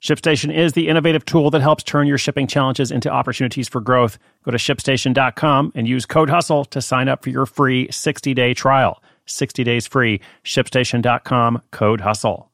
[0.00, 4.18] ShipStation is the innovative tool that helps turn your shipping challenges into opportunities for growth.
[4.44, 8.54] Go to shipstation.com and use code HUSTLE to sign up for your free 60 day
[8.54, 9.02] trial.
[9.26, 10.22] 60 days free.
[10.42, 12.46] ShipStation.com, code HUSTLE.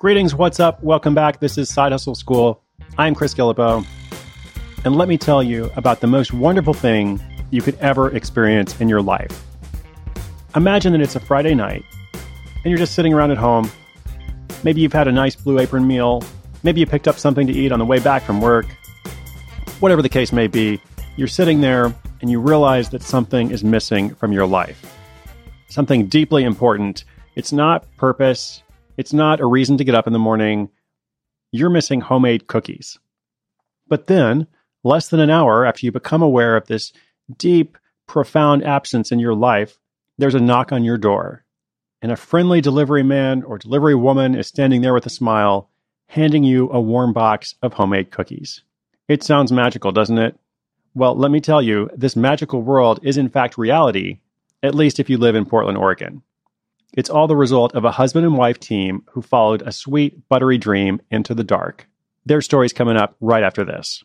[0.00, 0.82] Greetings, what's up?
[0.82, 1.38] Welcome back.
[1.38, 2.60] This is Side Hustle School.
[2.98, 3.86] I'm Chris Guillebeau.
[4.84, 8.88] And let me tell you about the most wonderful thing you could ever experience in
[8.88, 9.43] your life.
[10.56, 13.68] Imagine that it's a Friday night and you're just sitting around at home.
[14.62, 16.22] Maybe you've had a nice blue apron meal.
[16.62, 18.66] Maybe you picked up something to eat on the way back from work.
[19.80, 20.80] Whatever the case may be,
[21.16, 24.96] you're sitting there and you realize that something is missing from your life.
[25.68, 27.04] Something deeply important.
[27.34, 28.62] It's not purpose.
[28.96, 30.70] It's not a reason to get up in the morning.
[31.50, 32.96] You're missing homemade cookies.
[33.88, 34.46] But then,
[34.84, 36.92] less than an hour after you become aware of this
[37.36, 39.80] deep, profound absence in your life,
[40.18, 41.44] there's a knock on your door,
[42.02, 45.70] and a friendly delivery man or delivery woman is standing there with a smile,
[46.06, 48.62] handing you a warm box of homemade cookies.
[49.08, 50.38] It sounds magical, doesn't it?
[50.94, 54.20] Well, let me tell you, this magical world is in fact reality,
[54.62, 56.22] at least if you live in Portland, Oregon.
[56.96, 60.58] It's all the result of a husband and wife team who followed a sweet, buttery
[60.58, 61.88] dream into the dark.
[62.24, 64.04] Their story's coming up right after this.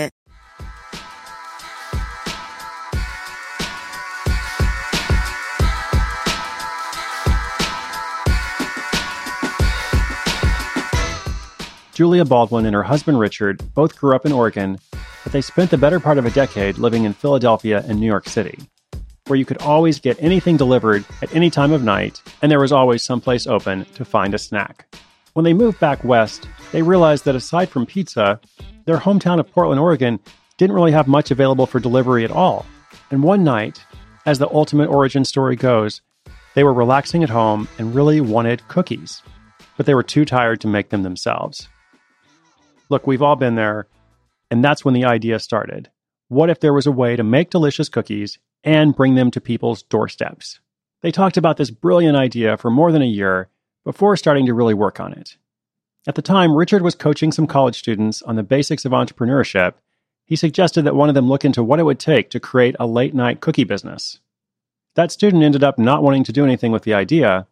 [12.01, 14.79] Julia Baldwin and her husband Richard both grew up in Oregon,
[15.23, 18.27] but they spent the better part of a decade living in Philadelphia and New York
[18.27, 18.57] City,
[19.27, 22.71] where you could always get anything delivered at any time of night, and there was
[22.71, 24.91] always someplace open to find a snack.
[25.33, 28.39] When they moved back west, they realized that aside from pizza,
[28.85, 30.19] their hometown of Portland, Oregon
[30.57, 32.65] didn't really have much available for delivery at all.
[33.11, 33.79] And one night,
[34.25, 36.01] as the ultimate origin story goes,
[36.55, 39.21] they were relaxing at home and really wanted cookies,
[39.77, 41.67] but they were too tired to make them themselves.
[42.91, 43.87] Look, we've all been there,
[44.51, 45.89] and that's when the idea started.
[46.27, 49.81] What if there was a way to make delicious cookies and bring them to people's
[49.83, 50.59] doorsteps?
[50.99, 53.47] They talked about this brilliant idea for more than a year
[53.85, 55.37] before starting to really work on it.
[56.05, 59.75] At the time, Richard was coaching some college students on the basics of entrepreneurship.
[60.25, 62.85] He suggested that one of them look into what it would take to create a
[62.85, 64.19] late night cookie business.
[64.95, 67.47] That student ended up not wanting to do anything with the idea,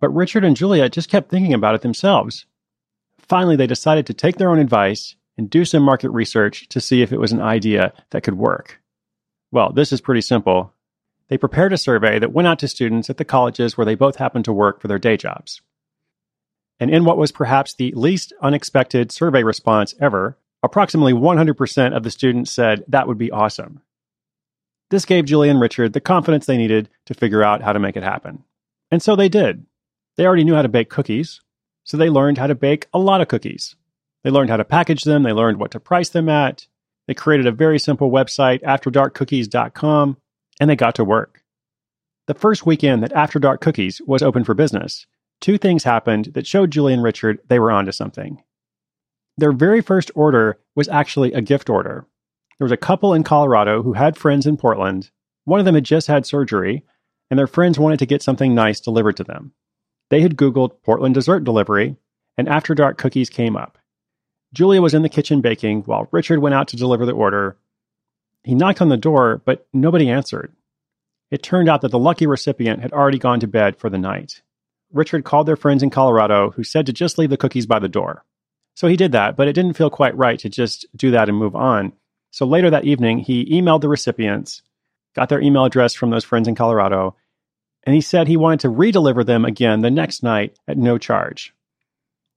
[0.00, 2.46] but Richard and Julia just kept thinking about it themselves.
[3.30, 7.00] Finally, they decided to take their own advice and do some market research to see
[7.00, 8.80] if it was an idea that could work.
[9.52, 10.74] Well, this is pretty simple.
[11.28, 14.16] They prepared a survey that went out to students at the colleges where they both
[14.16, 15.62] happened to work for their day jobs.
[16.80, 22.10] And in what was perhaps the least unexpected survey response ever, approximately 100% of the
[22.10, 23.80] students said that would be awesome.
[24.90, 27.96] This gave Julie and Richard the confidence they needed to figure out how to make
[27.96, 28.42] it happen.
[28.90, 29.66] And so they did.
[30.16, 31.40] They already knew how to bake cookies,
[31.84, 33.76] so they learned how to bake a lot of cookies.
[34.22, 36.66] They learned how to package them, they learned what to price them at.
[37.06, 40.16] They created a very simple website, afterdarkcookies.com,
[40.60, 41.42] and they got to work.
[42.26, 45.06] The first weekend that After Dark Cookies was open for business,
[45.40, 48.42] two things happened that showed Julie and Richard they were onto something.
[49.36, 52.06] Their very first order was actually a gift order.
[52.58, 55.10] There was a couple in Colorado who had friends in Portland.
[55.44, 56.84] One of them had just had surgery,
[57.30, 59.52] and their friends wanted to get something nice delivered to them.
[60.10, 61.96] They had Googled Portland dessert delivery,
[62.36, 63.78] and After Dark cookies came up.
[64.52, 67.56] Julia was in the kitchen baking while Richard went out to deliver the order.
[68.42, 70.52] He knocked on the door, but nobody answered.
[71.30, 74.42] It turned out that the lucky recipient had already gone to bed for the night.
[74.92, 77.88] Richard called their friends in Colorado who said to just leave the cookies by the
[77.88, 78.24] door.
[78.74, 81.38] So he did that, but it didn't feel quite right to just do that and
[81.38, 81.92] move on.
[82.32, 84.62] So later that evening, he emailed the recipients,
[85.14, 87.14] got their email address from those friends in Colorado,
[87.84, 91.54] and he said he wanted to redeliver them again the next night at no charge.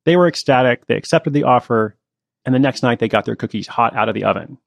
[0.05, 1.95] They were ecstatic, they accepted the offer,
[2.45, 4.57] and the next night they got their cookies hot out of the oven.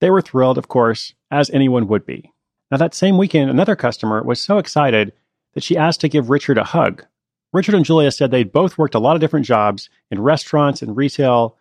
[0.00, 2.32] They were thrilled, of course, as anyone would be.
[2.70, 5.12] Now, that same weekend, another customer was so excited
[5.54, 7.04] that she asked to give Richard a hug.
[7.52, 10.96] Richard and Julia said they'd both worked a lot of different jobs in restaurants and
[10.96, 11.56] retail,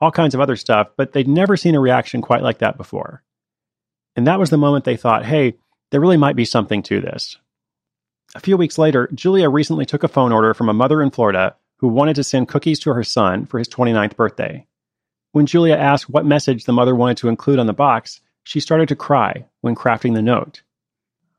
[0.00, 3.22] all kinds of other stuff, but they'd never seen a reaction quite like that before.
[4.16, 5.54] And that was the moment they thought, hey,
[5.90, 7.38] there really might be something to this.
[8.36, 11.56] A few weeks later, Julia recently took a phone order from a mother in Florida
[11.78, 14.66] who wanted to send cookies to her son for his 29th birthday.
[15.32, 18.88] When Julia asked what message the mother wanted to include on the box, she started
[18.90, 20.60] to cry when crafting the note.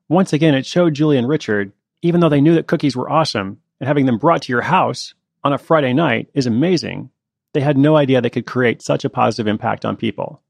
[0.10, 1.72] Once again, it showed Julia and Richard,
[2.02, 5.14] even though they knew that cookies were awesome and having them brought to your house
[5.44, 7.12] on a Friday night is amazing,
[7.54, 10.42] they had no idea they could create such a positive impact on people.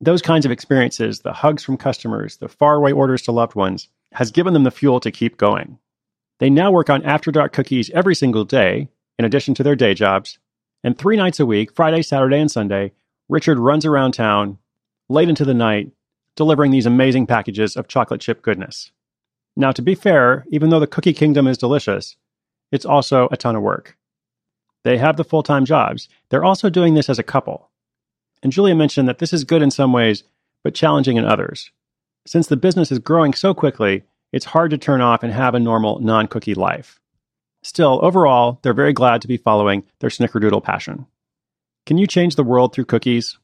[0.00, 4.30] Those kinds of experiences, the hugs from customers, the faraway orders to loved ones, has
[4.30, 5.78] given them the fuel to keep going.
[6.38, 8.88] They now work on After Dark cookies every single day,
[9.18, 10.38] in addition to their day jobs,
[10.82, 12.92] and three nights a week, Friday, Saturday, and Sunday,
[13.28, 14.58] Richard runs around town
[15.08, 15.90] late into the night
[16.36, 18.90] delivering these amazing packages of chocolate chip goodness.
[19.56, 22.16] Now, to be fair, even though the cookie kingdom is delicious,
[22.72, 23.96] it's also a ton of work.
[24.82, 26.08] They have the full time jobs.
[26.28, 27.70] They're also doing this as a couple.
[28.42, 30.24] And Julia mentioned that this is good in some ways,
[30.62, 31.70] but challenging in others.
[32.26, 35.60] Since the business is growing so quickly, it's hard to turn off and have a
[35.60, 37.00] normal non cookie life.
[37.62, 41.06] Still, overall, they're very glad to be following their snickerdoodle passion.
[41.86, 43.38] Can you change the world through cookies?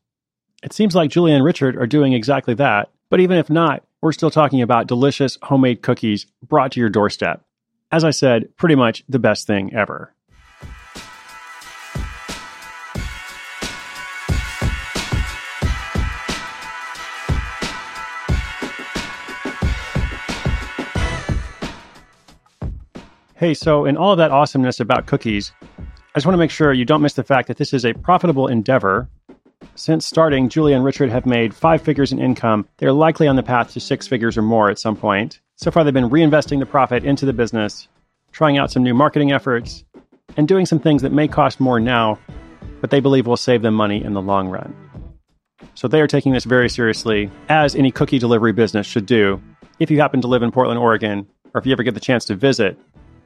[0.62, 4.12] It seems like Julia and Richard are doing exactly that, but even if not, we're
[4.12, 7.44] still talking about delicious homemade cookies brought to your doorstep.
[7.93, 10.15] As I said, pretty much the best thing ever.
[23.41, 26.75] Hey, so in all of that awesomeness about cookies, I just want to make sure
[26.75, 29.09] you don't miss the fact that this is a profitable endeavor.
[29.77, 32.69] Since starting, Julia and Richard have made five figures in income.
[32.77, 35.41] They're likely on the path to six figures or more at some point.
[35.57, 37.89] So far, they've been reinvesting the profit into the business,
[38.31, 39.85] trying out some new marketing efforts,
[40.37, 42.19] and doing some things that may cost more now,
[42.83, 44.77] but they believe will save them money in the long run.
[45.77, 49.41] So they are taking this very seriously, as any cookie delivery business should do.
[49.79, 52.27] If you happen to live in Portland, Oregon, or if you ever get the chance
[52.27, 52.79] to visit,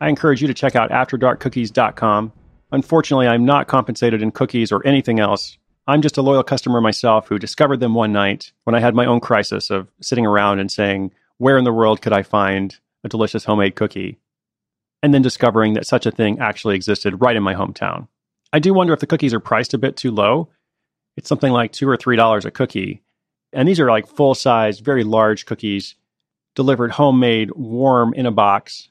[0.05, 2.33] I encourage you to check out AfterDarkCookies.com.
[2.73, 5.57] Unfortunately, I'm not compensated in cookies or anything else.
[5.87, 9.07] I'm just a loyal customer myself who discovered them one night when I had my
[9.07, 13.09] own crisis of sitting around and saying, where in the world could I find a
[13.09, 14.19] delicious homemade cookie?
[15.03, 18.09] And then discovering that such a thing actually existed right in my hometown.
[18.53, 20.51] I do wonder if the cookies are priced a bit too low.
[21.17, 23.01] It's something like two or three dollars a cookie.
[23.55, 25.95] And these are like full size, very large cookies
[26.55, 28.91] delivered homemade, warm in a box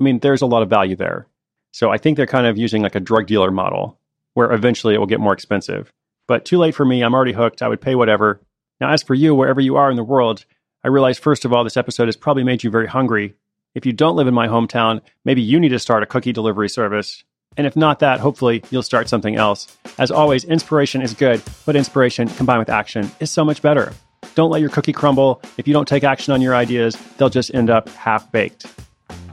[0.00, 1.26] I mean, there's a lot of value there.
[1.72, 3.98] So I think they're kind of using like a drug dealer model
[4.34, 5.92] where eventually it will get more expensive.
[6.26, 7.02] But too late for me.
[7.02, 7.62] I'm already hooked.
[7.62, 8.40] I would pay whatever.
[8.80, 10.44] Now, as for you, wherever you are in the world,
[10.82, 13.34] I realize first of all, this episode has probably made you very hungry.
[13.74, 16.68] If you don't live in my hometown, maybe you need to start a cookie delivery
[16.68, 17.22] service.
[17.56, 19.76] And if not that, hopefully you'll start something else.
[19.98, 23.92] As always, inspiration is good, but inspiration combined with action is so much better.
[24.34, 25.42] Don't let your cookie crumble.
[25.58, 28.66] If you don't take action on your ideas, they'll just end up half baked.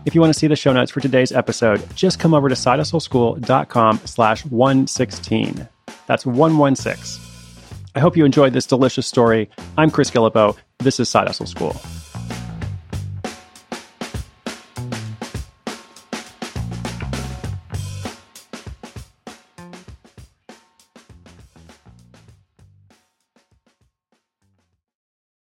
[0.08, 2.56] If you want to see the show notes for today's episode, just come over to
[2.56, 5.68] sidehustleschool.com slash 116.
[6.06, 7.26] That's 116.
[7.94, 9.50] I hope you enjoyed this delicious story.
[9.78, 10.56] I'm Chris Guillebeau.
[10.78, 11.76] This is Side Hustle School.